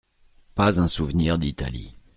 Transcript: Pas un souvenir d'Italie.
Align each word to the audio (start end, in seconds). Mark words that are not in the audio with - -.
Pas 0.55 0.79
un 0.81 0.87
souvenir 0.87 1.37
d'Italie. 1.37 1.93